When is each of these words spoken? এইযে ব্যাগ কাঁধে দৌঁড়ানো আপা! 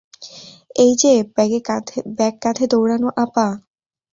এইযে 0.75 1.11
ব্যাগ 2.17 2.33
কাঁধে 2.43 2.65
দৌঁড়ানো 2.71 3.09
আপা! 3.23 3.47